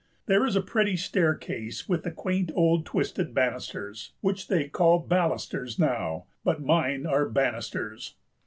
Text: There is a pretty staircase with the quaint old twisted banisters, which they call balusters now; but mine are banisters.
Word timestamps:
There 0.25 0.47
is 0.47 0.55
a 0.55 0.61
pretty 0.63 0.97
staircase 0.97 1.87
with 1.87 2.01
the 2.01 2.09
quaint 2.09 2.51
old 2.55 2.87
twisted 2.87 3.35
banisters, 3.35 4.13
which 4.21 4.47
they 4.47 4.67
call 4.67 4.97
balusters 4.99 5.77
now; 5.77 6.25
but 6.43 6.59
mine 6.59 7.05
are 7.05 7.29
banisters. 7.29 8.15